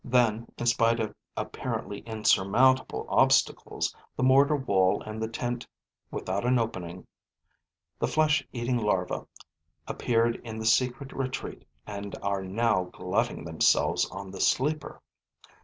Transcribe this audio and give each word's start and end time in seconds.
Then, 0.03 0.47
in 0.57 0.65
spite 0.65 0.99
of 0.99 1.13
apparently 1.37 1.99
insurmountable 2.07 3.05
obstacles, 3.07 3.95
the 4.15 4.23
mortar 4.23 4.55
wall 4.55 5.03
and 5.03 5.21
the 5.21 5.27
tent 5.27 5.67
without 6.09 6.43
an 6.43 6.57
opening, 6.57 7.05
the 7.99 8.07
flesh 8.07 8.43
eating 8.51 8.79
larvae 8.79 9.21
appeared 9.87 10.37
in 10.37 10.57
the 10.57 10.65
secret 10.65 11.13
retreat 11.13 11.67
and 11.85 12.15
are 12.23 12.41
now 12.41 12.85
glutting 12.85 13.43
themselves 13.45 14.09
on 14.09 14.31
the 14.31 14.41
sleeper. 14.41 15.03